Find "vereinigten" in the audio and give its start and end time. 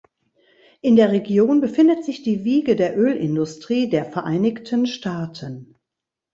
4.03-4.87